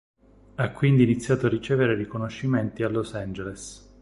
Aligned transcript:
Ha 0.55 0.71
quindi 0.71 1.03
iniziato 1.03 1.45
a 1.45 1.49
ricevere 1.49 1.93
riconoscimenti 1.93 2.81
a 2.81 2.89
Los 2.89 3.13
Angeles. 3.13 3.87